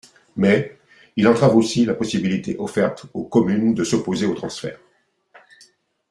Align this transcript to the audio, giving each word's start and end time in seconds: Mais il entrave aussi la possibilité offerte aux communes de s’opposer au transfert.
Mais 0.35 0.79
il 1.15 1.27
entrave 1.27 1.55
aussi 1.55 1.85
la 1.85 1.93
possibilité 1.93 2.55
offerte 2.57 3.05
aux 3.13 3.23
communes 3.25 3.75
de 3.75 3.83
s’opposer 3.83 4.25
au 4.25 4.33
transfert. 4.33 4.79